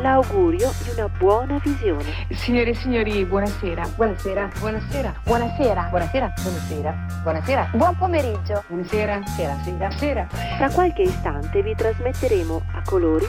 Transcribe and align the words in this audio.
l'augurio 0.00 0.72
di 0.82 0.90
una 0.90 1.08
buona 1.08 1.60
visione. 1.62 2.26
Signore 2.30 2.70
e 2.70 2.74
signori, 2.74 3.24
buonasera. 3.24 3.88
Buonasera. 3.94 4.50
Buonasera. 4.58 5.14
Buonasera. 5.24 5.88
Buonasera. 5.90 6.32
Buonasera. 6.42 7.06
Buonasera. 7.22 7.70
Buon 7.74 7.96
pomeriggio. 7.96 8.64
Buonasera. 8.68 9.22
Sera. 9.26 9.58
Sera. 9.62 9.90
Sera. 9.90 10.28
Tra 10.56 10.70
qualche 10.70 11.02
istante 11.02 11.62
vi 11.62 11.74
trasmetteremo 11.74 12.62
a 12.74 12.82
colori 12.84 13.26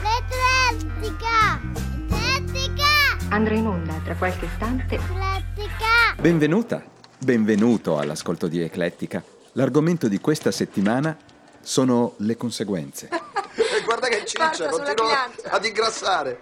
L'Eclettica! 0.00 1.60
L'Eclettica! 2.08 3.28
Andrà 3.30 3.54
in 3.54 3.66
onda 3.66 3.94
tra 4.04 4.14
qualche 4.14 4.46
istante. 4.46 4.96
L'Eclettica! 4.96 6.20
Benvenuta, 6.20 6.82
benvenuto 7.18 7.98
all'ascolto 7.98 8.46
di 8.48 8.60
Eclettica. 8.60 9.22
L'argomento 9.52 10.08
di 10.08 10.18
questa 10.20 10.50
settimana 10.50 11.16
sono 11.60 12.14
le 12.18 12.36
conseguenze. 12.36 13.08
Guarda 13.90 14.06
che 14.06 14.24
ciccia, 14.24 14.68
continua 14.68 15.28
ad 15.48 15.64
ingrassare. 15.64 16.40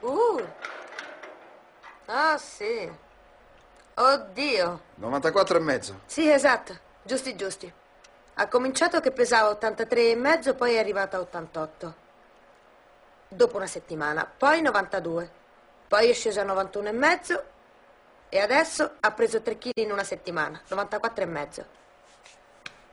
Uh. 0.00 0.42
Ah, 2.06 2.38
sì. 2.38 2.90
Oddio. 3.92 4.80
94 4.94 5.58
e 5.58 5.60
mezzo. 5.60 6.00
Sì, 6.06 6.30
esatto. 6.30 6.74
Giusti, 7.02 7.36
giusti. 7.36 7.70
Ha 8.36 8.48
cominciato 8.48 9.00
che 9.00 9.10
pesava 9.10 9.50
83 9.50 10.12
e 10.12 10.14
mezzo, 10.16 10.54
poi 10.54 10.76
è 10.76 10.78
arrivata 10.78 11.18
a 11.18 11.20
88. 11.20 11.94
Dopo 13.28 13.56
una 13.58 13.66
settimana. 13.66 14.24
Poi 14.24 14.62
92. 14.62 15.30
Poi 15.88 16.08
è 16.08 16.14
sceso 16.14 16.40
a 16.40 16.44
91 16.44 16.88
e 16.88 16.92
mezzo. 16.92 17.44
E 18.30 18.38
adesso 18.38 18.92
ha 19.00 19.10
preso 19.12 19.42
3 19.42 19.58
kg 19.58 19.72
in 19.74 19.92
una 19.92 20.04
settimana. 20.04 20.58
94 20.66 21.22
e 21.22 21.26
mezzo. 21.26 21.66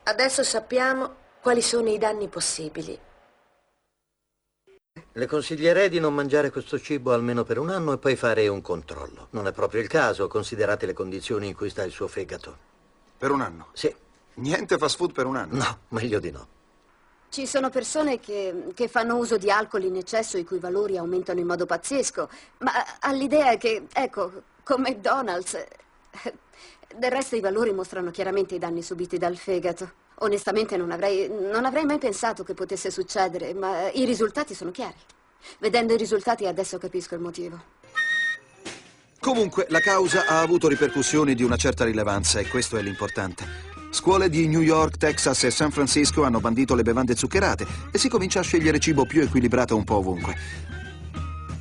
Adesso 0.03 0.43
sappiamo 0.43 1.15
quali 1.39 1.61
sono 1.61 1.87
i 1.87 1.97
danni 1.97 2.27
possibili. 2.27 2.99
Le 5.11 5.25
consiglierei 5.27 5.89
di 5.89 5.99
non 5.99 6.13
mangiare 6.13 6.51
questo 6.51 6.79
cibo 6.79 7.11
almeno 7.13 7.43
per 7.43 7.57
un 7.59 7.69
anno 7.69 7.91
e 7.91 7.97
poi 7.97 8.15
fare 8.15 8.47
un 8.47 8.61
controllo. 8.61 9.27
Non 9.31 9.45
è 9.45 9.51
proprio 9.51 9.81
il 9.81 9.89
caso, 9.89 10.27
considerate 10.27 10.85
le 10.85 10.93
condizioni 10.93 11.47
in 11.47 11.55
cui 11.55 11.69
sta 11.69 11.83
il 11.83 11.91
suo 11.91 12.07
fegato. 12.07 12.57
Per 13.17 13.29
un 13.31 13.41
anno. 13.41 13.67
Sì, 13.73 13.93
Niente 14.35 14.77
fast 14.77 14.95
food 14.97 15.11
per 15.11 15.25
un 15.25 15.35
anno. 15.35 15.55
no, 15.55 15.79
meglio 15.89 16.19
di 16.19 16.31
no. 16.31 16.47
Ci 17.29 17.45
sono 17.45 17.69
persone 17.69 18.19
che, 18.19 18.67
che 18.73 18.87
fanno 18.87 19.17
uso 19.17 19.37
di 19.37 19.49
alcol 19.51 19.83
in 19.83 19.97
eccesso 19.97 20.37
i 20.37 20.45
cui 20.45 20.59
valori 20.59 20.97
aumentano 20.97 21.39
in 21.39 21.47
modo 21.47 21.65
pazzesco, 21.65 22.29
ma 22.59 22.71
all'idea 22.99 23.57
che, 23.57 23.87
ecco, 23.91 24.43
con 24.63 24.81
McDonald's... 24.81 25.53
eh, 25.55 26.33
Del 26.95 27.11
resto 27.11 27.35
i 27.35 27.41
valori 27.41 27.73
mostrano 27.73 28.11
chiaramente 28.11 28.55
i 28.55 28.59
danni 28.59 28.81
subiti 28.81 29.17
dal 29.17 29.35
fegato. 29.35 30.03
Onestamente 30.19 30.77
non 30.77 30.91
avrei, 30.91 31.29
non 31.29 31.65
avrei 31.65 31.85
mai 31.85 31.97
pensato 31.97 32.43
che 32.43 32.53
potesse 32.53 32.89
succedere, 32.89 33.53
ma 33.53 33.89
i 33.91 34.05
risultati 34.05 34.53
sono 34.53 34.71
chiari. 34.71 34.95
Vedendo 35.59 35.93
i 35.93 35.97
risultati 35.97 36.45
adesso 36.47 36.77
capisco 36.77 37.15
il 37.15 37.21
motivo. 37.21 37.61
Comunque, 39.19 39.65
la 39.69 39.79
causa 39.79 40.25
ha 40.27 40.39
avuto 40.39 40.67
ripercussioni 40.67 41.33
di 41.33 41.43
una 41.43 41.57
certa 41.57 41.83
rilevanza 41.83 42.39
e 42.39 42.47
questo 42.47 42.77
è 42.77 42.81
l'importante. 42.81 43.73
Scuole 43.89 44.29
di 44.29 44.47
New 44.47 44.61
York, 44.61 44.97
Texas 44.97 45.45
e 45.45 45.51
San 45.51 45.71
Francisco 45.71 46.23
hanno 46.23 46.39
bandito 46.39 46.75
le 46.75 46.83
bevande 46.83 47.15
zuccherate 47.15 47.65
e 47.91 47.97
si 47.97 48.09
comincia 48.09 48.41
a 48.41 48.43
scegliere 48.43 48.77
cibo 48.77 49.05
più 49.05 49.21
equilibrato 49.21 49.75
un 49.75 49.83
po' 49.83 49.95
ovunque. 49.95 50.35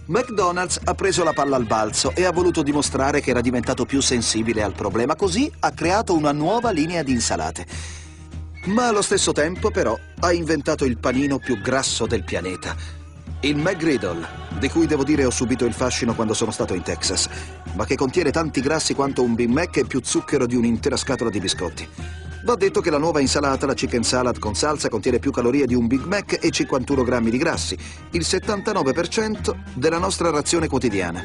McDonald's 0.06 0.78
ha 0.84 0.94
preso 0.94 1.24
la 1.24 1.32
palla 1.32 1.56
al 1.56 1.64
balzo 1.64 2.12
e 2.14 2.24
ha 2.24 2.32
voluto 2.32 2.62
dimostrare 2.62 3.20
che 3.20 3.30
era 3.30 3.40
diventato 3.40 3.86
più 3.86 4.02
sensibile 4.02 4.62
al 4.62 4.74
problema, 4.74 5.16
così 5.16 5.50
ha 5.60 5.70
creato 5.70 6.14
una 6.14 6.32
nuova 6.32 6.70
linea 6.70 7.02
di 7.02 7.12
insalate. 7.12 8.03
Ma 8.64 8.88
allo 8.88 9.02
stesso 9.02 9.32
tempo, 9.32 9.70
però, 9.70 9.98
ha 10.20 10.32
inventato 10.32 10.86
il 10.86 10.96
panino 10.96 11.38
più 11.38 11.60
grasso 11.60 12.06
del 12.06 12.24
pianeta. 12.24 12.74
Il 13.40 13.56
McGriddle, 13.56 14.26
di 14.58 14.70
cui 14.70 14.86
devo 14.86 15.04
dire 15.04 15.26
ho 15.26 15.30
subito 15.30 15.66
il 15.66 15.74
fascino 15.74 16.14
quando 16.14 16.32
sono 16.32 16.50
stato 16.50 16.72
in 16.72 16.80
Texas, 16.80 17.28
ma 17.74 17.84
che 17.84 17.94
contiene 17.94 18.30
tanti 18.30 18.62
grassi 18.62 18.94
quanto 18.94 19.22
un 19.22 19.34
Big 19.34 19.50
Mac 19.50 19.76
e 19.76 19.84
più 19.84 20.00
zucchero 20.02 20.46
di 20.46 20.56
un'intera 20.56 20.96
scatola 20.96 21.28
di 21.28 21.40
biscotti. 21.40 21.86
Va 22.44 22.54
detto 22.54 22.80
che 22.80 22.88
la 22.88 22.96
nuova 22.96 23.20
insalata, 23.20 23.66
la 23.66 23.74
chicken 23.74 24.02
salad 24.02 24.38
con 24.38 24.54
salsa, 24.54 24.88
contiene 24.88 25.18
più 25.18 25.30
calorie 25.30 25.66
di 25.66 25.74
un 25.74 25.86
Big 25.86 26.04
Mac 26.04 26.38
e 26.40 26.50
51 26.50 27.02
grammi 27.02 27.30
di 27.30 27.36
grassi, 27.36 27.76
il 28.12 28.22
79% 28.22 29.54
della 29.74 29.98
nostra 29.98 30.30
razione 30.30 30.68
quotidiana. 30.68 31.22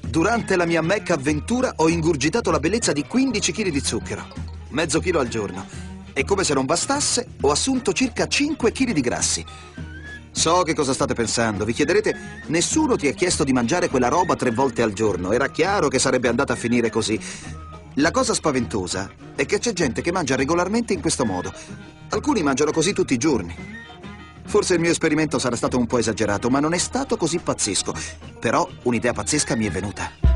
Durante 0.00 0.56
la 0.56 0.66
mia 0.66 0.82
Mac 0.82 1.08
avventura 1.08 1.72
ho 1.76 1.88
ingurgitato 1.88 2.50
la 2.50 2.60
bellezza 2.60 2.92
di 2.92 3.06
15 3.06 3.52
kg 3.52 3.68
di 3.70 3.80
zucchero, 3.80 4.52
mezzo 4.74 5.00
chilo 5.00 5.20
al 5.20 5.28
giorno. 5.28 5.66
E 6.12 6.24
come 6.24 6.44
se 6.44 6.52
non 6.52 6.66
bastasse, 6.66 7.26
ho 7.40 7.50
assunto 7.50 7.92
circa 7.92 8.26
5 8.26 8.70
kg 8.70 8.92
di 8.92 9.00
grassi. 9.00 9.44
So 10.30 10.62
che 10.62 10.74
cosa 10.74 10.92
state 10.92 11.14
pensando. 11.14 11.64
Vi 11.64 11.72
chiederete, 11.72 12.42
nessuno 12.46 12.96
ti 12.96 13.06
ha 13.06 13.12
chiesto 13.12 13.44
di 13.44 13.52
mangiare 13.52 13.88
quella 13.88 14.08
roba 14.08 14.34
tre 14.34 14.50
volte 14.50 14.82
al 14.82 14.92
giorno. 14.92 15.32
Era 15.32 15.48
chiaro 15.48 15.88
che 15.88 15.98
sarebbe 15.98 16.28
andata 16.28 16.52
a 16.52 16.56
finire 16.56 16.90
così. 16.90 17.18
La 17.94 18.10
cosa 18.10 18.34
spaventosa 18.34 19.10
è 19.36 19.46
che 19.46 19.58
c'è 19.58 19.72
gente 19.72 20.02
che 20.02 20.12
mangia 20.12 20.34
regolarmente 20.34 20.92
in 20.92 21.00
questo 21.00 21.24
modo. 21.24 21.52
Alcuni 22.10 22.42
mangiano 22.42 22.72
così 22.72 22.92
tutti 22.92 23.14
i 23.14 23.18
giorni. 23.18 23.54
Forse 24.44 24.74
il 24.74 24.80
mio 24.80 24.90
esperimento 24.90 25.38
sarà 25.38 25.56
stato 25.56 25.78
un 25.78 25.86
po' 25.86 25.98
esagerato, 25.98 26.50
ma 26.50 26.60
non 26.60 26.74
è 26.74 26.78
stato 26.78 27.16
così 27.16 27.38
pazzesco. 27.38 27.94
Però 28.40 28.68
un'idea 28.82 29.12
pazzesca 29.12 29.54
mi 29.56 29.66
è 29.66 29.70
venuta. 29.70 30.33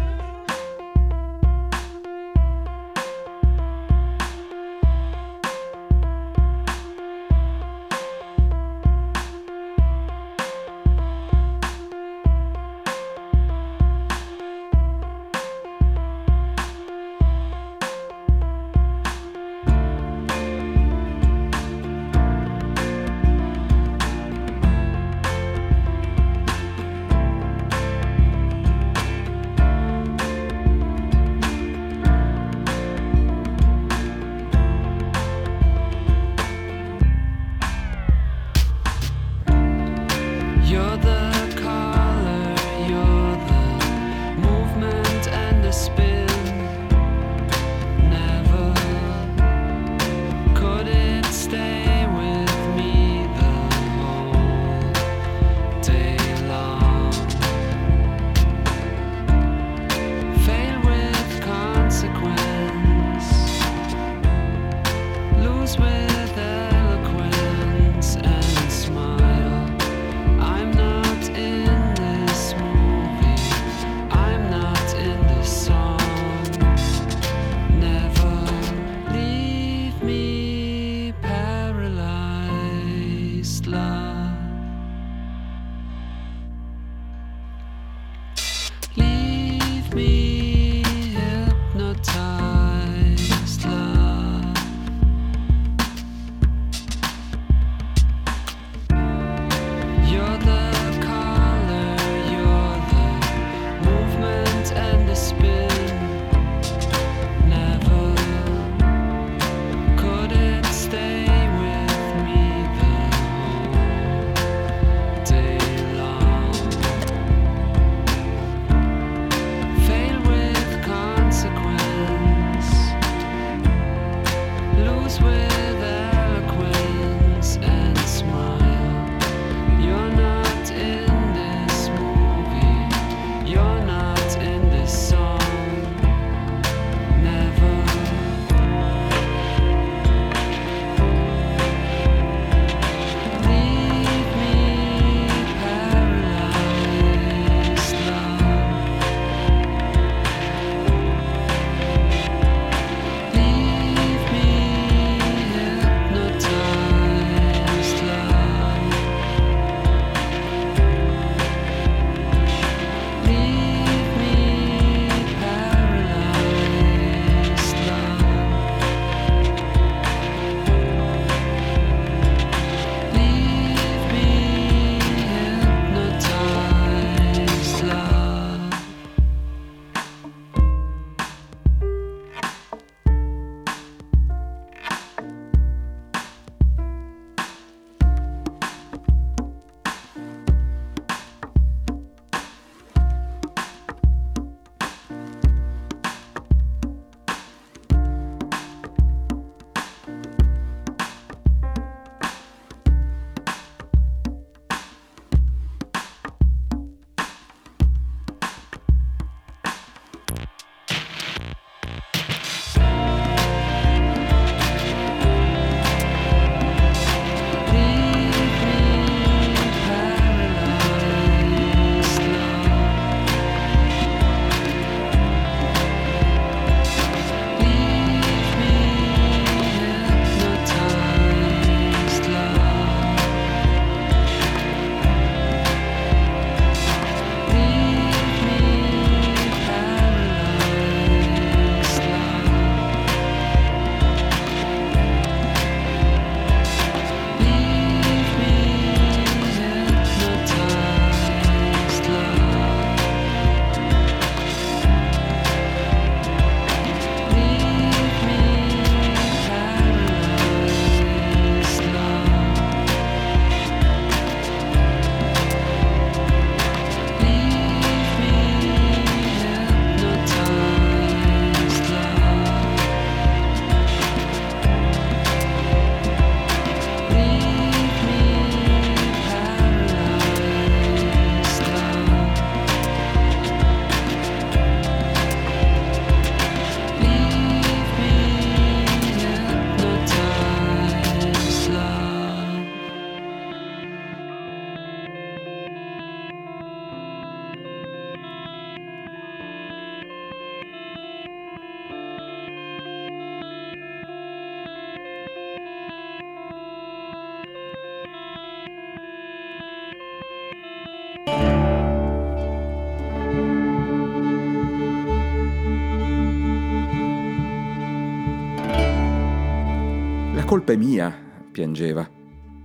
Colpa 320.49 320.73
è 320.73 320.77
mia, 320.77 321.15
piangeva. 321.53 322.09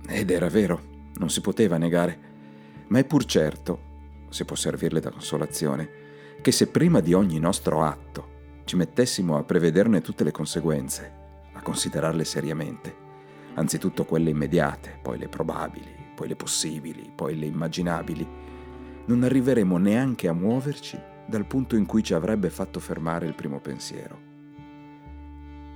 Ed 0.08 0.30
era 0.30 0.48
vero, 0.48 0.80
non 1.16 1.28
si 1.28 1.42
poteva 1.42 1.76
negare. 1.76 2.18
Ma 2.86 2.98
è 2.98 3.04
pur 3.04 3.26
certo, 3.26 3.78
se 4.30 4.46
può 4.46 4.56
servirle 4.56 5.00
da 5.00 5.10
consolazione, 5.10 5.90
che 6.40 6.50
se 6.50 6.68
prima 6.68 7.00
di 7.00 7.12
ogni 7.12 7.38
nostro 7.38 7.82
atto 7.82 8.62
ci 8.64 8.76
mettessimo 8.76 9.36
a 9.36 9.44
prevederne 9.44 10.00
tutte 10.00 10.24
le 10.24 10.30
conseguenze, 10.30 11.12
a 11.52 11.60
considerarle 11.60 12.24
seriamente, 12.24 12.96
anzitutto 13.56 14.06
quelle 14.06 14.30
immediate, 14.30 14.98
poi 15.02 15.18
le 15.18 15.28
probabili, 15.28 15.94
poi 16.14 16.28
le 16.28 16.36
possibili, 16.36 17.12
poi 17.14 17.38
le 17.38 17.44
immaginabili, 17.44 18.26
non 19.04 19.24
arriveremo 19.24 19.76
neanche 19.76 20.26
a 20.26 20.32
muoverci 20.32 20.98
dal 21.26 21.44
punto 21.44 21.76
in 21.76 21.84
cui 21.84 22.02
ci 22.02 22.14
avrebbe 22.14 22.48
fatto 22.48 22.80
fermare 22.80 23.26
il 23.26 23.34
primo 23.34 23.60
pensiero. 23.60 24.32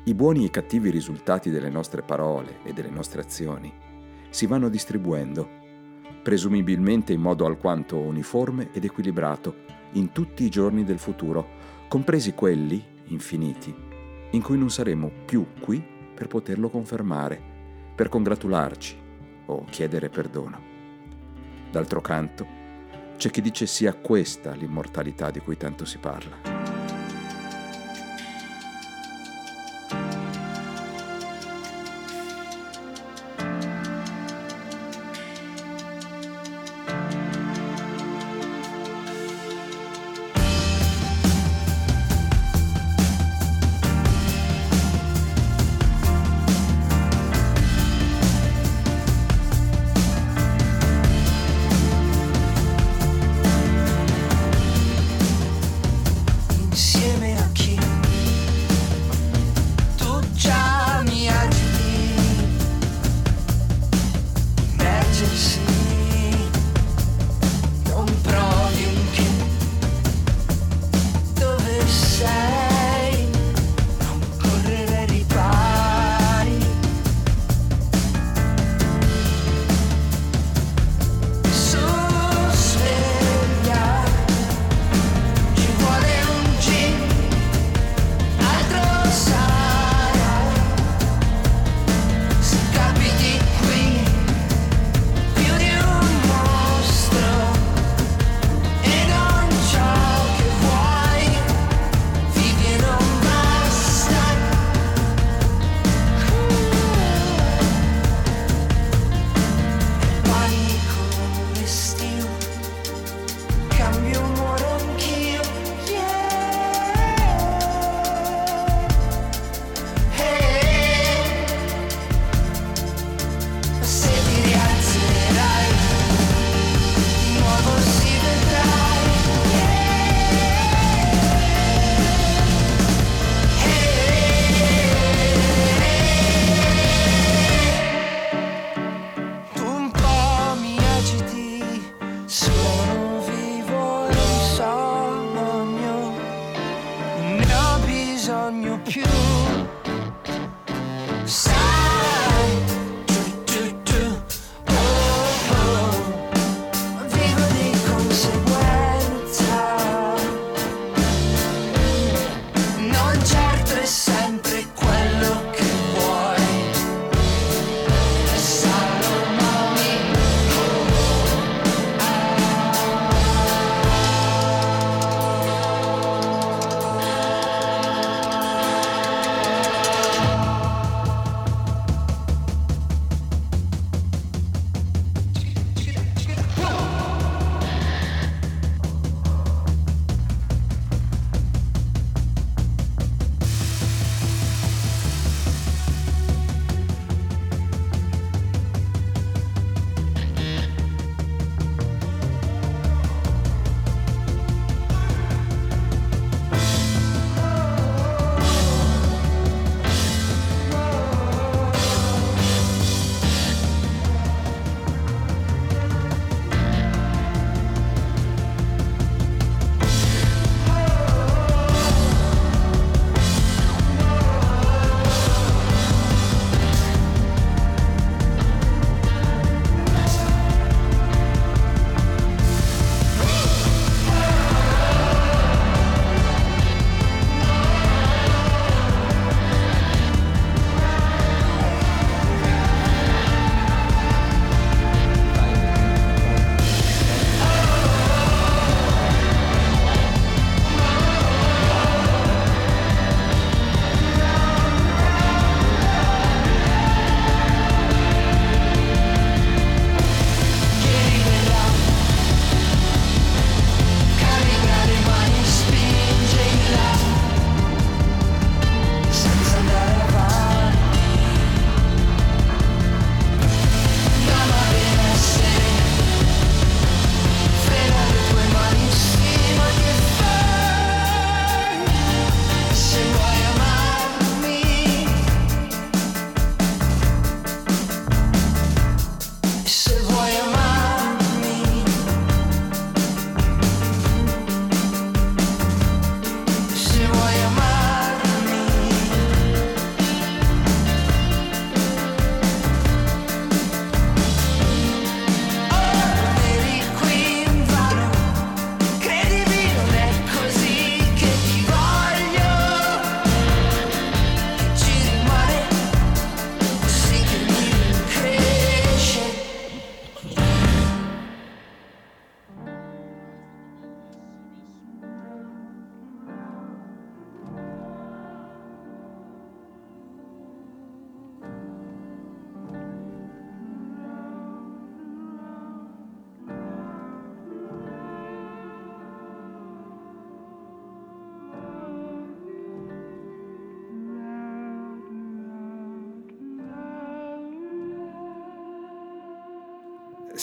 I 0.08 0.14
buoni 0.14 0.40
e 0.40 0.46
i 0.46 0.50
cattivi 0.50 0.88
risultati 0.88 1.50
delle 1.50 1.68
nostre 1.68 2.00
parole 2.00 2.60
e 2.62 2.72
delle 2.72 2.88
nostre 2.88 3.20
azioni 3.20 3.70
si 4.30 4.46
vanno 4.46 4.70
distribuendo, 4.70 5.46
presumibilmente 6.22 7.12
in 7.12 7.20
modo 7.20 7.44
alquanto 7.44 7.98
uniforme 7.98 8.70
ed 8.72 8.84
equilibrato, 8.84 9.54
in 9.92 10.10
tutti 10.12 10.44
i 10.44 10.48
giorni 10.48 10.82
del 10.82 10.98
futuro, 10.98 11.46
compresi 11.88 12.32
quelli, 12.32 12.82
infiniti, 13.08 13.74
in 14.30 14.40
cui 14.40 14.56
non 14.56 14.70
saremo 14.70 15.12
più 15.26 15.44
qui 15.60 15.84
per 16.14 16.26
poterlo 16.26 16.70
confermare, 16.70 17.38
per 17.94 18.08
congratularci 18.08 18.96
o 19.44 19.64
chiedere 19.68 20.08
perdono. 20.08 20.58
D'altro 21.70 22.00
canto, 22.00 22.46
c'è 23.18 23.28
chi 23.28 23.42
dice 23.42 23.66
sia 23.66 23.92
questa 23.92 24.54
l'immortalità 24.54 25.30
di 25.30 25.40
cui 25.40 25.58
tanto 25.58 25.84
si 25.84 25.98
parla. 25.98 26.57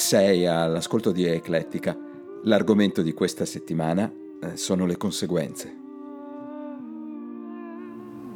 Sei 0.06 0.46
all'ascolto 0.46 1.12
di 1.12 1.26
Eclettica. 1.26 1.98
L'argomento 2.44 3.02
di 3.02 3.12
questa 3.12 3.44
settimana 3.44 4.08
eh, 4.40 4.56
sono 4.56 4.86
le 4.86 4.98
conseguenze. 4.98 5.76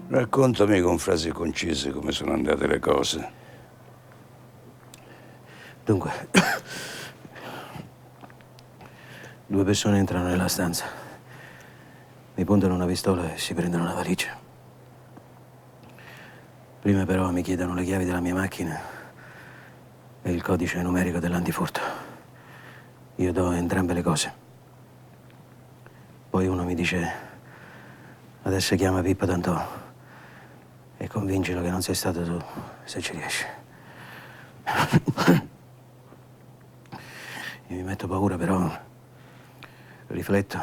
Raccontami 0.08 0.82
con 0.82 0.98
frasi 0.98 1.30
concise 1.30 1.92
come 1.92 2.12
sono 2.12 2.34
andate 2.34 2.66
le 2.66 2.80
cose. 2.80 3.32
Dunque, 5.86 6.12
due 9.46 9.64
persone 9.64 10.00
entrano 10.00 10.26
nella 10.26 10.48
stanza, 10.48 10.86
mi 12.34 12.46
puntano 12.46 12.74
una 12.74 12.88
pistola 12.88 13.36
e 13.36 13.38
si 13.38 13.54
prendono 13.54 13.84
la 13.84 13.94
valigia. 13.94 14.36
Prima 16.80 17.06
però 17.06 17.30
mi 17.30 17.44
chiedono 17.44 17.76
le 17.76 17.84
chiavi 17.84 18.06
della 18.06 18.22
mia 18.22 18.34
macchina 18.34 18.99
e 20.22 20.32
il 20.32 20.42
codice 20.42 20.82
numerico 20.82 21.20
dell'antifurto. 21.20 21.80
Io 23.16 23.32
do 23.32 23.52
entrambe 23.52 23.94
le 23.94 24.02
cose. 24.02 24.34
Poi 26.30 26.48
uno 26.48 26.64
mi 26.64 26.76
dice, 26.76 27.12
adesso 28.44 28.76
chiama 28.76 29.02
Pippo 29.02 29.26
Tantò 29.26 29.78
e 30.98 31.08
convincilo 31.08 31.62
che 31.62 31.70
non 31.70 31.82
sei 31.82 31.96
stato 31.96 32.24
tu, 32.24 32.42
se 32.84 33.02
ci 33.02 33.14
riesci. 33.14 33.46
Io 37.68 37.76
mi 37.76 37.84
metto 37.84 38.08
paura, 38.08 38.38
però 38.38 38.72
rifletto, 40.08 40.60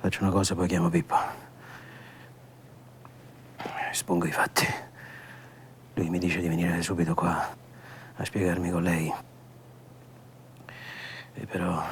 faccio 0.00 0.22
una 0.22 0.30
cosa, 0.30 0.54
poi 0.54 0.68
chiamo 0.68 0.88
Pippo. 0.88 1.16
Espongo 3.90 4.26
i 4.26 4.32
fatti. 4.32 4.66
Lui 5.94 6.10
mi 6.10 6.18
dice 6.18 6.40
di 6.40 6.48
venire 6.48 6.82
subito 6.82 7.14
qua 7.14 7.62
a 8.16 8.24
spiegarmi 8.24 8.70
con 8.70 8.82
lei. 8.82 9.12
E 11.34 11.46
però 11.46 11.82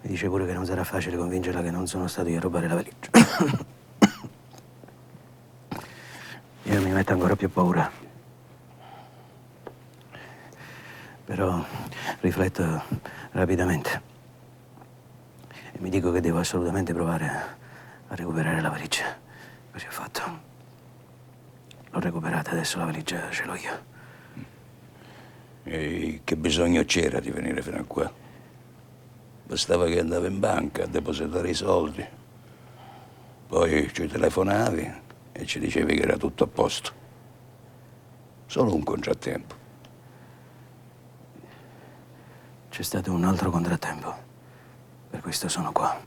mi 0.00 0.08
dice 0.10 0.28
pure 0.28 0.46
che 0.46 0.52
non 0.52 0.66
sarà 0.66 0.84
facile 0.84 1.16
convincerla 1.16 1.62
che 1.62 1.70
non 1.70 1.86
sono 1.86 2.06
stato 2.06 2.28
io 2.28 2.38
a 2.38 2.40
rubare 2.40 2.68
la 2.68 2.74
valigia. 2.74 3.10
Io 6.66 6.80
mi 6.80 6.92
metto 6.92 7.12
ancora 7.12 7.36
più 7.36 7.50
paura. 7.50 7.90
Però 11.26 11.64
rifletto 12.20 12.82
rapidamente 13.32 14.12
e 15.72 15.80
mi 15.80 15.90
dico 15.90 16.12
che 16.12 16.20
devo 16.20 16.38
assolutamente 16.38 16.94
provare 16.94 17.26
a 18.06 18.14
recuperare 18.14 18.60
la 18.60 18.70
valigia. 18.70 19.16
Così 19.72 19.86
ho 19.86 19.90
fatto. 19.90 20.22
L'ho 21.90 22.00
recuperata, 22.00 22.52
adesso 22.52 22.78
la 22.78 22.84
valigia 22.84 23.28
ce 23.30 23.44
l'ho 23.44 23.54
io. 23.56 23.92
E 25.64 26.20
che 26.24 26.36
bisogno 26.36 26.84
c'era 26.84 27.20
di 27.20 27.30
venire 27.30 27.62
fino 27.62 27.78
a 27.78 27.84
qua? 27.84 28.12
Bastava 29.46 29.86
che 29.86 29.98
andavo 29.98 30.26
in 30.26 30.38
banca 30.38 30.84
a 30.84 30.86
depositare 30.86 31.48
i 31.48 31.54
soldi. 31.54 32.06
Poi 33.46 33.90
ci 33.92 34.06
telefonavi 34.06 34.92
e 35.32 35.46
ci 35.46 35.58
dicevi 35.58 35.96
che 35.96 36.02
era 36.02 36.16
tutto 36.16 36.44
a 36.44 36.46
posto. 36.46 36.92
Solo 38.46 38.74
un 38.74 38.82
contrattempo. 38.82 39.54
C'è 42.68 42.82
stato 42.82 43.12
un 43.12 43.24
altro 43.24 43.50
contrattempo. 43.50 44.14
Per 45.10 45.20
questo 45.20 45.48
sono 45.48 45.72
qua. 45.72 45.98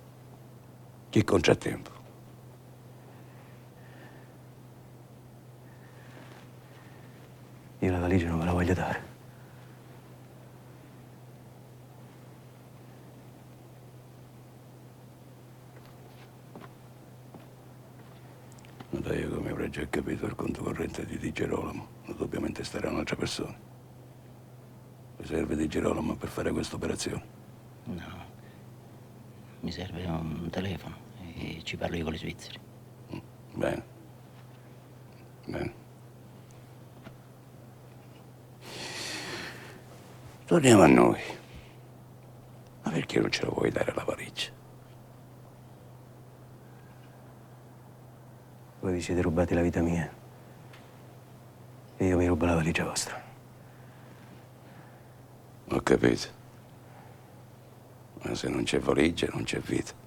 Che 1.10 1.24
contrattempo? 1.24 1.92
Io 7.80 7.92
la 7.92 8.00
valigia 8.00 8.28
non 8.28 8.40
me 8.40 8.46
la 8.46 8.54
voglio 8.54 8.74
dare. 8.74 9.07
Dai, 19.00 19.20
io 19.20 19.30
come 19.30 19.51
avrei 19.51 19.70
già 19.70 19.88
capito 19.88 20.25
il 20.25 20.34
conto 20.34 20.63
corrente 20.63 21.06
di 21.06 21.18
Di 21.18 21.32
Gerolamo, 21.32 21.88
intestare 22.48 22.88
a 22.88 22.92
un'altra 22.92 23.16
persona. 23.16 23.55
Mi 25.18 25.25
serve 25.25 25.55
Di 25.55 25.68
Gerolamo 25.68 26.16
per 26.16 26.29
fare 26.29 26.51
questa 26.51 26.75
operazione. 26.75 27.24
No. 27.83 28.25
Mi 29.60 29.72
serve 29.72 30.03
un 30.05 30.50
telefono 30.50 30.96
e 31.36 31.62
ci 31.64 31.77
parlo 31.77 31.96
io 31.96 32.03
con 32.03 32.14
gli 32.14 32.18
svizzeri. 32.18 32.60
Bene. 33.53 33.83
Bene. 35.46 35.74
Torniamo 40.46 40.81
a 40.81 40.88
noi. 40.88 41.22
Ma 42.83 42.92
perché 42.92 43.20
non 43.20 43.31
ce 43.31 43.44
la 43.44 43.50
vuoi 43.50 43.70
dare 43.70 43.94
la 43.94 44.03
valigia? 44.03 44.51
Voi 48.79 48.94
vi 48.94 49.01
siete 49.01 49.22
rubati 49.22 49.53
la 49.53 49.61
vita 49.61 49.81
mia. 49.81 50.09
E 51.98 52.05
io 52.05 52.18
mi 52.18 52.27
rubo 52.27 52.46
la 52.46 52.55
valigia 52.55 52.83
vostra. 52.83 53.22
Ho 55.70 55.81
capito. 55.81 56.27
Ma 58.24 58.35
se 58.35 58.50
non 58.50 58.63
c'è 58.63 58.79
valigia, 58.79 59.27
non 59.31 59.44
c'è 59.44 59.59
vita. 59.59 60.06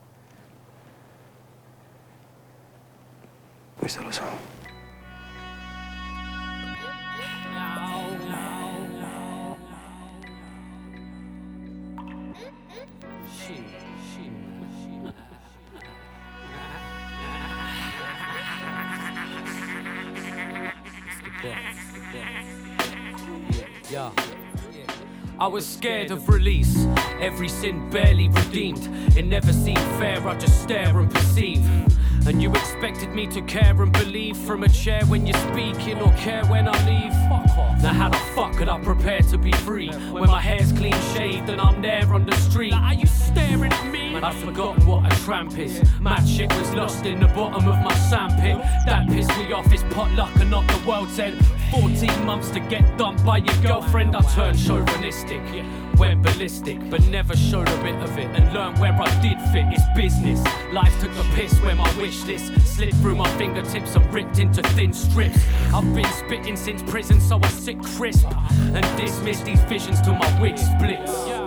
I 25.40 25.46
was 25.46 25.66
scared 25.66 26.10
of 26.10 26.28
release, 26.28 26.86
every 27.18 27.48
sin 27.48 27.88
barely 27.88 28.28
redeemed. 28.28 28.86
It 29.16 29.24
never 29.24 29.54
seemed 29.54 29.78
fair, 29.98 30.20
I 30.28 30.36
just 30.36 30.60
stare 30.62 31.00
and 31.00 31.10
perceive. 31.10 31.66
And 32.26 32.42
you 32.42 32.50
expected 32.50 33.14
me 33.14 33.26
to 33.28 33.40
care 33.40 33.80
and 33.82 33.90
believe 33.90 34.36
from 34.36 34.64
a 34.64 34.68
chair 34.68 35.02
when 35.06 35.26
you're 35.26 35.38
speaking 35.50 35.98
or 36.02 36.12
care 36.18 36.44
when 36.44 36.68
I 36.68 36.76
leave? 36.86 37.12
Fuck 37.30 37.56
off. 37.56 37.82
Now, 37.82 37.94
how 37.94 38.10
the 38.10 38.18
fuck 38.34 38.52
could 38.52 38.68
I 38.68 38.78
prepare 38.80 39.22
to 39.22 39.38
be 39.38 39.52
free 39.52 39.88
when 40.10 40.26
my 40.26 40.42
hair's 40.42 40.72
clean 40.72 41.00
shaved 41.14 41.48
and 41.48 41.58
I'm 41.58 41.80
there 41.80 42.12
on 42.12 42.26
the 42.26 42.36
street? 42.36 42.72
Now, 42.72 42.88
are 42.88 42.94
you 42.94 43.06
staring 43.06 43.72
at 43.72 43.90
me? 43.90 44.16
I've 44.16 44.36
forgotten 44.36 44.86
what 44.86 45.10
a 45.10 45.16
tramp 45.24 45.56
is. 45.56 45.82
Mad 45.98 46.28
shit 46.28 46.52
was 46.52 46.74
lost 46.74 47.06
in 47.06 47.18
the 47.18 47.28
bottom 47.28 47.66
of 47.66 47.82
my 47.82 47.94
sandpit. 48.10 48.58
That 48.84 49.08
pissed 49.08 49.34
me 49.38 49.50
off, 49.54 49.72
it's 49.72 49.84
potluck 49.94 50.36
and 50.36 50.50
not 50.50 50.68
the 50.68 50.86
world's 50.86 51.18
end. 51.18 51.42
14 51.70 52.24
months 52.26 52.50
to 52.50 52.60
get 52.60 52.98
dumped 52.98 53.24
by 53.24 53.38
your 53.38 53.56
girlfriend, 53.62 54.16
I 54.16 54.22
turned 54.34 54.58
chauvinistic. 54.58 55.40
Went 55.96 56.22
ballistic, 56.22 56.78
but 56.90 57.00
never 57.08 57.36
showed 57.36 57.68
a 57.68 57.82
bit 57.82 57.94
of 57.96 58.18
it 58.18 58.26
and 58.34 58.52
learned 58.52 58.78
where 58.78 58.92
I 58.92 59.08
did 59.20 59.38
fit. 59.52 59.66
It's 59.70 59.84
business. 59.94 60.42
Life 60.72 60.98
took 61.00 61.12
a 61.12 61.22
piss 61.34 61.52
where 61.60 61.76
my 61.76 61.92
wish 61.96 62.24
list 62.24 62.52
slipped 62.66 62.96
through 62.96 63.14
my 63.16 63.30
fingertips 63.36 63.94
and 63.94 64.12
ripped 64.12 64.38
into 64.38 64.62
thin 64.74 64.92
strips. 64.92 65.38
I've 65.72 65.94
been 65.94 66.12
spitting 66.12 66.56
since 66.56 66.82
prison, 66.82 67.20
so 67.20 67.38
I 67.40 67.48
sit 67.48 67.78
crisp 67.80 68.26
and 68.28 68.84
dismiss 69.00 69.40
these 69.42 69.60
visions 69.62 70.00
till 70.00 70.14
my 70.14 70.40
wig 70.40 70.58
splits. 70.58 71.39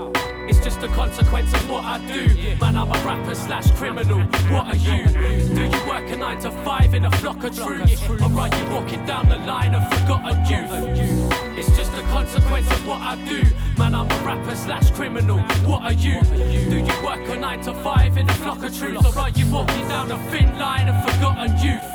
A 0.84 0.88
consequence 0.89 1.54
of 1.54 1.69
what 1.69 1.86
I 1.86 1.98
do. 2.12 2.28
Man, 2.60 2.76
I'm 2.76 2.91
a 2.91 3.06
rapper 3.06 3.36
slash 3.36 3.72
criminal. 3.72 4.19
What 4.52 4.67
are 4.67 4.76
you? 4.76 5.08
Do 5.08 5.63
you 5.63 5.88
work 5.88 6.10
a 6.10 6.17
nine 6.17 6.41
to 6.41 6.52
five 6.65 6.93
in 6.93 7.06
a 7.06 7.12
flock 7.12 7.41
of 7.41 7.56
troops? 7.56 8.04
Or 8.10 8.24
are 8.38 8.50
you 8.50 8.65
walking 8.69 9.06
down 9.06 9.30
the 9.30 9.38
line 9.38 9.74
of 9.76 9.82
forgotten 9.93 10.46
youth? 10.46 11.32
It's 11.58 11.74
just 11.78 11.93
a 11.93 12.02
consequence 12.12 12.69
of 12.69 12.86
what 12.86 13.00
I 13.00 13.15
do. 13.24 13.43
Man, 13.78 13.96
I'm 13.96 14.12
a 14.12 14.26
rapper 14.26 14.56
slash 14.58 14.91
criminal. 14.91 15.39
What 15.65 15.84
are 15.84 15.93
you? 15.93 16.19
Do 16.22 16.78
you 16.78 17.06
work 17.06 17.30
a 17.30 17.38
nine 17.38 17.62
to 17.62 17.74
five 17.76 18.17
in 18.17 18.30
a 18.30 18.34
flock 18.34 18.62
of 18.62 18.78
troops? 18.78 19.06
Or 19.06 19.17
are 19.19 19.30
you 19.30 19.50
walking 19.50 19.88
down 19.88 20.12
a 20.12 20.17
thin 20.32 20.60
line 20.60 20.89
of 20.89 21.02
forgotten 21.06 21.58
youth? 21.65 21.92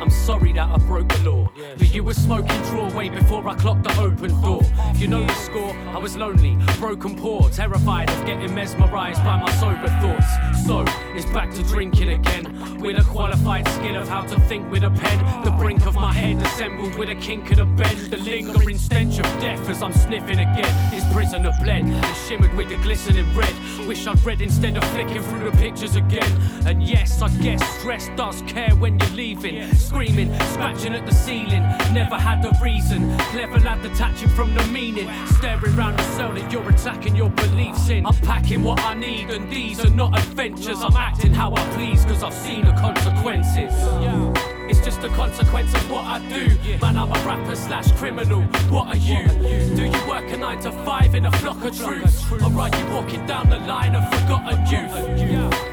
I'm 0.00 0.10
sorry 0.10 0.52
that 0.52 0.68
I 0.68 0.78
broke 0.78 1.08
the 1.08 1.30
law. 1.30 1.50
But 1.78 1.94
you 1.94 2.04
were 2.04 2.14
smoking 2.14 2.60
draw 2.64 2.90
way 2.94 3.08
before 3.08 3.48
I 3.48 3.54
clocked 3.54 3.84
the 3.84 3.98
open 4.00 4.40
door. 4.42 4.62
You 4.96 5.08
know 5.08 5.24
the 5.24 5.34
score, 5.34 5.72
I 5.88 5.98
was 5.98 6.16
lonely, 6.16 6.56
broken 6.78 7.16
poor, 7.16 7.48
terrified 7.50 8.10
of 8.10 8.26
getting 8.26 8.54
mesmerized 8.54 9.22
by 9.24 9.38
my 9.40 9.50
sober 9.52 9.88
thoughts. 10.00 10.66
So, 10.66 10.84
it's 11.14 11.26
back 11.26 11.50
to 11.54 11.62
drinking 11.62 12.10
again. 12.10 12.55
With 12.78 12.98
a 12.98 13.04
qualified 13.04 13.66
skill 13.68 13.96
of 13.96 14.08
how 14.08 14.22
to 14.22 14.40
think 14.42 14.70
with 14.70 14.82
a 14.82 14.90
pen. 14.90 15.44
The 15.44 15.50
brink 15.52 15.86
of 15.86 15.94
my 15.94 16.12
head 16.12 16.36
assembled 16.42 16.96
with 16.96 17.08
a 17.08 17.14
kink 17.14 17.50
of 17.50 17.58
the 17.58 17.64
bend. 17.64 17.98
The 18.10 18.16
lingering 18.18 18.78
stench 18.78 19.18
of 19.18 19.24
death 19.40 19.68
as 19.68 19.82
I'm 19.82 19.92
sniffing 19.92 20.38
again. 20.38 20.90
This 20.90 21.04
prisoner 21.12 21.52
bled 21.62 21.84
and 21.84 22.16
shimmered 22.28 22.54
with 22.54 22.68
the 22.68 22.76
glistening 22.76 23.26
red. 23.36 23.54
Wish 23.86 24.06
I'd 24.06 24.22
read 24.24 24.40
instead 24.40 24.76
of 24.76 24.84
flicking 24.90 25.22
through 25.22 25.50
the 25.50 25.56
pictures 25.56 25.96
again. 25.96 26.30
And 26.66 26.82
yes, 26.82 27.22
I 27.22 27.28
guess 27.38 27.62
stress 27.78 28.08
does 28.16 28.42
care 28.42 28.74
when 28.76 28.98
you're 28.98 29.10
leaving. 29.10 29.72
Screaming, 29.74 30.32
scratching 30.52 30.94
at 30.94 31.06
the 31.06 31.14
ceiling. 31.14 31.62
Never 31.92 32.16
had 32.16 32.42
the 32.42 32.56
reason. 32.62 33.16
Clever 33.32 33.60
lad 33.60 33.82
detaching 33.82 34.28
from 34.30 34.54
the 34.54 34.64
meaning. 34.66 35.08
Staring 35.38 35.74
round 35.76 35.98
the 35.98 36.02
cell 36.16 36.32
that 36.32 36.52
you're 36.52 36.68
attacking 36.68 37.16
your 37.16 37.30
beliefs 37.30 37.88
in. 37.88 38.06
I'm 38.06 38.14
packing 38.16 38.62
what 38.62 38.80
I 38.80 38.94
need, 38.94 39.30
and 39.30 39.50
these 39.50 39.84
are 39.84 39.90
not 39.90 40.18
adventures. 40.18 40.82
I'm 40.82 40.96
acting 40.96 41.32
how 41.32 41.54
I 41.54 41.60
please, 41.74 42.04
cause 42.04 42.22
I've 42.22 42.34
seen 42.34 42.55
the 42.64 42.72
consequences. 42.72 43.72
It's 44.68 44.80
just 44.84 45.00
a 45.04 45.08
consequence 45.10 45.72
of 45.74 45.90
what 45.90 46.04
I 46.04 46.18
do. 46.28 46.78
Man, 46.80 46.96
I'm 46.96 47.10
a 47.10 47.18
rapper 47.26 47.54
slash 47.54 47.92
criminal. 47.92 48.42
What 48.68 48.88
are 48.88 48.96
you? 48.96 49.26
Do 49.76 49.84
you 49.84 50.08
work 50.08 50.28
a 50.30 50.36
nine 50.36 50.60
to 50.62 50.72
five 50.84 51.14
in 51.14 51.26
a 51.26 51.32
flock 51.32 51.62
of 51.64 51.76
troops? 51.76 52.24
Or 52.32 52.60
are 52.60 52.68
you 52.68 52.86
walking 52.92 53.24
down 53.26 53.48
the 53.48 53.58
line 53.58 53.94
of 53.94 54.04
forgotten 54.12 54.58
youth? 54.66 54.90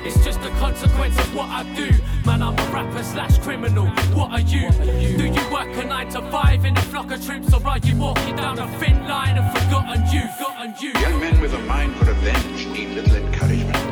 It's 0.05 0.23
just 0.23 0.39
a 0.41 0.49
consequence 0.59 1.17
of 1.17 1.35
what 1.35 1.49
I 1.49 1.63
do. 1.75 1.91
Man, 2.25 2.43
I'm 2.43 2.57
a 2.57 2.71
rapper 2.71 3.03
slash 3.03 3.39
criminal. 3.39 3.87
What 4.13 4.31
are 4.31 4.41
you? 4.41 4.69
Do 4.71 5.25
you 5.25 5.51
work 5.51 5.75
a 5.75 5.85
nine 5.85 6.09
to 6.09 6.21
five 6.29 6.63
in 6.63 6.77
a 6.77 6.81
flock 6.81 7.11
of 7.11 7.25
troops? 7.25 7.51
Or 7.53 7.65
are 7.65 7.79
you 7.79 7.97
walking 7.97 8.35
down 8.35 8.59
a 8.59 8.67
thin 8.79 9.07
line 9.07 9.37
of 9.37 9.51
forgotten 9.57 10.05
youth? 10.13 10.31
Forgotten 10.37 10.75
youth? 10.79 11.01
Young 11.01 11.19
men 11.19 11.41
with 11.41 11.53
a 11.53 11.59
mind 11.59 11.95
for 11.95 12.05
revenge 12.05 12.67
need 12.67 12.89
little 12.89 13.15
encouragement. 13.15 13.82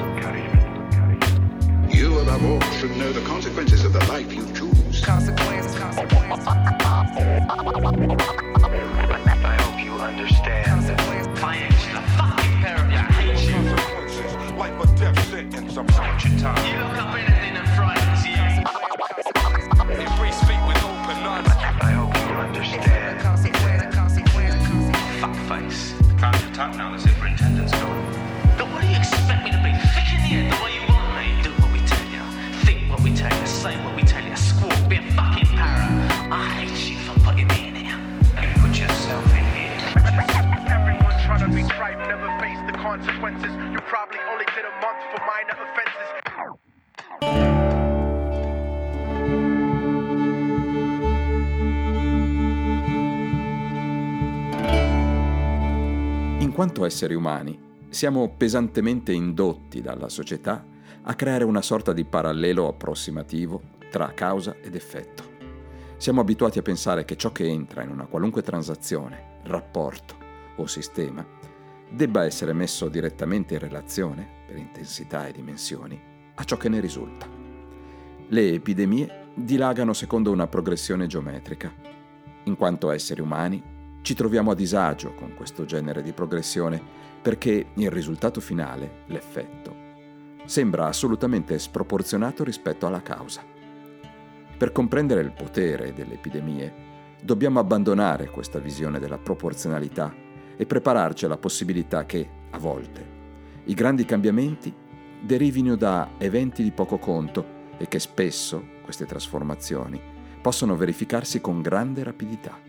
You, 2.22 2.28
above 2.28 2.46
all, 2.46 2.62
should 2.74 2.96
know 2.98 3.12
the 3.12 3.22
consequences 3.22 3.84
of 3.84 3.94
the 3.94 4.06
life 4.06 4.32
you 4.32 4.46
choose. 4.54 5.04
Consequences, 5.04 5.76
consequences. 5.76 6.48
I 6.48 6.78
hope 9.60 9.84
you 9.84 9.94
understand. 9.94 10.68
Consequences. 10.68 11.88
the 11.88 12.02
fucking 12.18 12.62
parent. 12.62 12.94
I 12.94 13.02
hate 13.14 13.42
you. 13.44 13.54
Consequences. 13.54 14.52
Life 14.52 14.80
or 14.80 14.86
death 14.98 15.30
sentence. 15.30 15.78
I'm 15.78 15.88
what 15.88 16.24
your 16.24 16.40
time. 16.40 16.64
You 16.72 16.84
look 16.84 16.98
up 16.98 17.16
anything 17.16 17.41
esseri 56.92 57.16
umani, 57.16 57.58
siamo 57.88 58.34
pesantemente 58.36 59.14
indotti 59.14 59.82
dalla 59.82 60.10
società 60.10 60.66
a 61.04 61.16
creare 61.16 61.46
una 61.46 61.62
sorta 61.62 61.94
di 61.94 62.04
parallelo 62.04 62.68
approssimativo 62.68 63.62
tra 63.90 64.12
causa 64.14 64.58
ed 64.62 64.76
effetto. 64.76 65.24
Siamo 65.96 66.20
abituati 66.20 66.60
a 66.60 66.62
pensare 66.62 67.06
che 67.06 67.16
ciò 67.16 67.32
che 67.32 67.48
entra 67.48 67.82
in 67.82 67.92
una 67.92 68.08
qualunque 68.08 68.42
transazione, 68.42 69.40
rapporto 69.44 70.16
o 70.58 70.68
sistema 70.68 71.26
debba 71.90 72.26
essere 72.26 72.52
messo 72.52 72.90
direttamente 72.90 73.54
in 73.54 73.62
relazione, 73.62 74.28
per 74.48 74.58
intensità 74.58 75.28
e 75.28 75.32
dimensioni, 75.32 76.00
a 76.36 76.44
ciò 76.44 76.58
che 76.58 76.70
ne 76.70 76.82
risulta. 76.82 77.26
Le 78.28 78.54
epidemie 78.54 79.30
dilagano 79.34 79.94
secondo 79.94 80.32
una 80.32 80.48
progressione 80.48 81.08
geometrica. 81.08 81.74
In 82.44 82.56
quanto 82.56 82.92
esseri 82.92 83.22
umani, 83.22 83.62
ci 84.02 84.16
troviamo 84.16 84.52
a 84.52 84.56
disagio 84.56 85.14
con 85.14 85.34
questo 85.36 85.66
genere 85.66 86.02
di 86.02 86.12
progressione 86.12 86.82
perché 87.22 87.68
il 87.74 87.92
risultato 87.92 88.42
finale, 88.42 89.04
l'effetto, 89.08 89.76
sembra 90.46 90.88
assolutamente 90.88 91.58
sproporzionato 91.60 92.44
rispetto 92.44 92.88
alla 92.88 93.02
causa. 93.02 93.44
Per 94.58 94.72
comprendere 94.72 95.22
il 95.22 95.32
potere 95.32 95.94
delle 95.94 96.16
epidemie, 96.16 96.90
dobbiamo 97.22 97.60
abbandonare 97.60 98.30
questa 98.30 98.60
visione 98.60 99.00
della 99.00 99.20
proporzionalità 99.20 100.14
e 100.58 100.66
prepararci 100.66 101.26
alla 101.26 101.38
possibilità 101.38 102.06
che, 102.06 102.28
a 102.50 102.58
volte, 102.58 103.20
i 103.66 103.74
grandi 103.76 104.06
cambiamenti 104.06 104.74
derivino 105.22 105.76
da 105.76 106.12
eventi 106.18 106.64
di 106.64 106.72
poco 106.72 106.98
conto 106.98 107.60
e 107.78 107.88
che 107.88 108.00
spesso 108.00 108.64
queste 108.82 109.06
trasformazioni 109.06 110.02
possono 110.42 110.76
verificarsi 110.76 111.40
con 111.40 111.62
grande 111.62 112.04
rapidità. 112.04 112.60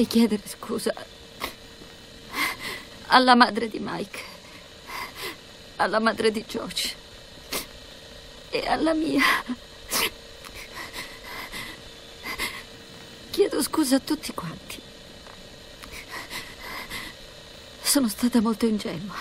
Vorrei 0.00 0.18
chiedere 0.18 0.48
scusa 0.48 0.94
alla 3.08 3.34
madre 3.34 3.68
di 3.68 3.78
Mike, 3.78 4.18
alla 5.76 5.98
madre 5.98 6.30
di 6.30 6.42
George 6.48 6.94
e 8.48 8.66
alla 8.66 8.94
mia. 8.94 9.22
Chiedo 13.28 13.62
scusa 13.62 13.96
a 13.96 14.00
tutti 14.00 14.32
quanti. 14.32 14.80
Sono 17.82 18.08
stata 18.08 18.40
molto 18.40 18.64
ingenua. 18.64 19.18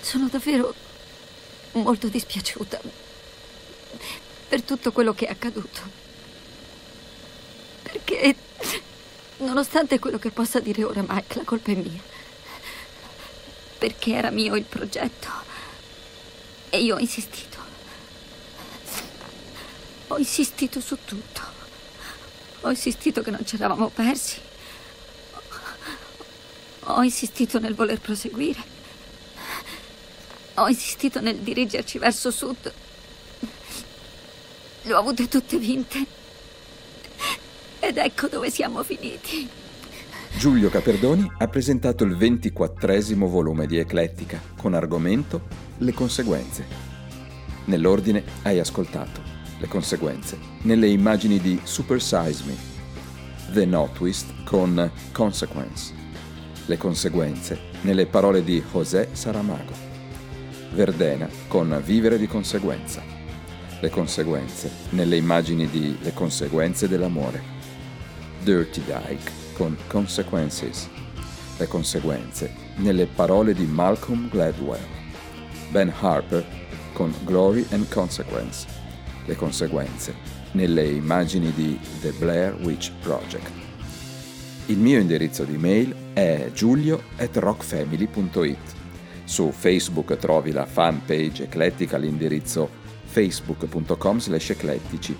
Sono 0.00 0.28
davvero 0.28 0.74
molto 1.72 2.08
dispiaciuta 2.08 3.07
per 4.48 4.62
tutto 4.62 4.92
quello 4.92 5.12
che 5.12 5.26
è 5.26 5.30
accaduto. 5.30 5.80
Perché, 7.82 8.34
nonostante 9.38 9.98
quello 9.98 10.18
che 10.18 10.30
possa 10.30 10.58
dire 10.58 10.84
ora 10.84 11.04
Mike, 11.06 11.36
la 11.36 11.44
colpa 11.44 11.70
è 11.70 11.74
mia. 11.74 12.00
Perché 13.78 14.14
era 14.14 14.30
mio 14.30 14.56
il 14.56 14.64
progetto. 14.64 15.28
E 16.70 16.80
io 16.80 16.96
ho 16.96 16.98
insistito. 16.98 17.56
Ho 20.08 20.18
insistito 20.18 20.80
su 20.80 20.96
tutto. 21.04 21.40
Ho 22.62 22.70
insistito 22.70 23.22
che 23.22 23.30
non 23.30 23.44
ci 23.44 23.56
eravamo 23.56 23.88
persi. 23.88 24.40
Ho 26.84 27.02
insistito 27.02 27.58
nel 27.58 27.74
voler 27.74 28.00
proseguire. 28.00 28.76
Ho 30.54 30.68
insistito 30.68 31.20
nel 31.20 31.36
dirigerci 31.36 31.98
verso 31.98 32.30
sud. 32.30 32.72
Le 34.88 34.94
ho 34.94 35.00
avute 35.00 35.28
tutte 35.28 35.58
vinte. 35.58 36.06
Ed 37.78 37.98
ecco 37.98 38.26
dove 38.26 38.50
siamo 38.50 38.82
finiti. 38.82 39.46
Giulio 40.38 40.70
Caperdoni 40.70 41.30
ha 41.36 41.46
presentato 41.46 42.04
il 42.04 42.16
ventiquattresimo 42.16 43.28
volume 43.28 43.66
di 43.66 43.76
Eclettica 43.76 44.40
con 44.56 44.72
argomento 44.72 45.42
Le 45.76 45.92
conseguenze. 45.92 46.64
Nell'ordine 47.66 48.24
hai 48.44 48.58
ascoltato 48.60 49.20
le 49.58 49.68
conseguenze 49.68 50.38
nelle 50.62 50.88
immagini 50.88 51.38
di 51.38 51.60
Super 51.64 52.00
Size 52.00 52.44
Me, 52.46 52.56
The 53.52 53.66
No 53.66 53.90
Twist 53.92 54.42
con 54.44 54.90
Consequence, 55.12 55.92
le 56.64 56.78
conseguenze 56.78 57.58
nelle 57.82 58.06
parole 58.06 58.42
di 58.42 58.64
José 58.72 59.10
Saramago, 59.12 59.74
Verdena 60.72 61.28
con 61.46 61.78
Vivere 61.84 62.16
di 62.16 62.26
conseguenza, 62.26 63.16
le 63.80 63.90
conseguenze 63.90 64.70
nelle 64.90 65.16
immagini 65.16 65.68
di 65.68 65.96
Le 66.02 66.12
conseguenze 66.12 66.88
dell'amore, 66.88 67.40
Dirty 68.42 68.82
Dyke 68.84 69.30
con 69.54 69.76
Consequences, 69.86 70.88
le 71.58 71.66
conseguenze 71.68 72.52
nelle 72.76 73.06
parole 73.06 73.54
di 73.54 73.66
Malcolm 73.66 74.28
Gladwell, 74.28 74.84
Ben 75.70 75.92
Harper 76.00 76.44
con 76.92 77.14
Glory 77.24 77.64
and 77.70 77.88
Consequence, 77.88 78.66
le 79.24 79.36
conseguenze 79.36 80.14
nelle 80.52 80.84
immagini 80.84 81.52
di 81.52 81.78
The 82.00 82.12
Blair 82.18 82.54
Witch 82.62 82.90
Project. 83.00 83.50
Il 84.66 84.78
mio 84.78 84.98
indirizzo 84.98 85.44
di 85.44 85.56
mail 85.56 85.94
è 86.14 86.50
giulio 86.52 87.02
at 87.16 87.36
rockfamily.it. 87.36 88.76
Su 89.24 89.52
Facebook 89.52 90.16
trovi 90.16 90.50
la 90.52 90.66
fanpage 90.66 91.44
eclettica 91.44 91.96
all'indirizzo 91.96 92.77
facebook.com 93.08 94.18
slash 94.18 94.50
eclettici. 94.50 95.16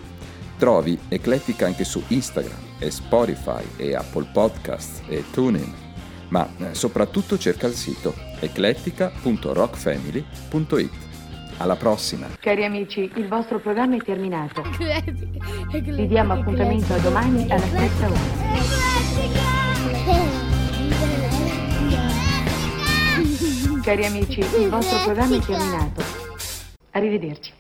Trovi 0.57 0.99
Eclettica 1.09 1.67
anche 1.67 1.85
su 1.85 2.03
Instagram 2.09 2.59
e 2.79 2.91
Spotify 2.91 3.63
e 3.77 3.95
Apple 3.95 4.29
Podcasts 4.33 5.03
e 5.09 5.23
TuneIn, 5.31 5.73
ma 6.29 6.49
eh, 6.59 6.75
soprattutto 6.75 7.39
cerca 7.39 7.69
il 7.69 7.75
sito 7.75 8.13
eclettica.rockfamily.it. 8.41 11.07
Alla 11.61 11.77
prossima. 11.77 12.29
Cari 12.39 12.65
amici, 12.65 13.11
il 13.17 13.27
vostro 13.27 13.59
programma 13.59 13.97
è 13.97 13.99
terminato. 13.99 14.63
Vi 15.71 16.07
diamo 16.07 16.35
appuntamento 16.35 16.95
a 16.95 16.99
domani 16.99 17.51
alla 17.51 17.67
stessa 17.67 18.07
ora. 18.07 18.21
Cari 23.83 24.05
amici, 24.05 24.39
il 24.39 24.69
vostro 24.69 24.99
programma 25.05 25.35
è 25.35 25.41
terminato. 25.41 26.05
Arrivederci. 26.91 27.53